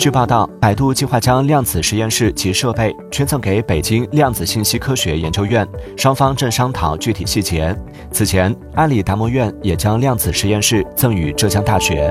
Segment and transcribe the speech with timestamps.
[0.00, 7.76] 据报道，百度计划将量子实验室及设备捐赠给北京量子信息科学研究院，双方正商讨具体细节。
[8.10, 12.10] 此前，阿里达摩院也将量子实验室赠予浙江大学。